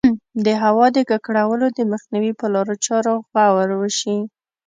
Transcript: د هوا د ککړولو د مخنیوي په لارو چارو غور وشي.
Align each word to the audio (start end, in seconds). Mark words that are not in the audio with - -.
د 0.45 0.47
هوا 0.63 0.87
د 0.97 0.99
ککړولو 1.09 1.67
د 1.77 1.79
مخنیوي 1.91 2.33
په 2.39 2.45
لارو 2.53 2.75
چارو 2.85 3.13
غور 3.31 3.69
وشي. 3.81 4.17